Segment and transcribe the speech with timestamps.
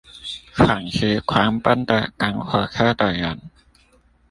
[0.55, 3.39] 喘息狂奔的趕火車的人